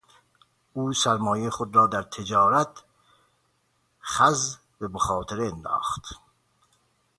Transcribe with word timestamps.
او 0.73 0.93
سرمایهی 0.93 1.49
خود 1.49 1.75
را 1.75 1.87
در 1.87 2.03
تجارت 2.03 2.67
خز 4.01 4.55
به 4.79 4.87
مخاطره 4.87 5.45
انداخت. 5.47 6.19